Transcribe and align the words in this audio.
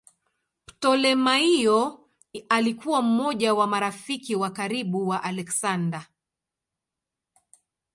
Ptolemaio 0.65 2.09
alikuwa 2.49 3.01
mmoja 3.01 3.53
wa 3.53 3.67
marafiki 3.67 4.35
wa 4.35 4.49
karibu 4.51 5.07
wa 5.07 5.23
Aleksander. 5.23 6.05